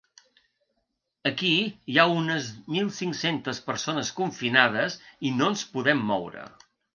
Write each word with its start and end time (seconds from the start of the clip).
Aquí 1.29 1.51
hi 1.95 1.99
ha 1.99 2.05
unes 2.13 2.47
mil 2.77 2.89
cinc-centes 3.01 3.61
persones 3.67 4.11
confinades 4.21 4.97
i 5.31 5.35
no 5.37 5.51
ens 5.55 5.67
podem 5.77 6.03
moure. 6.11 6.49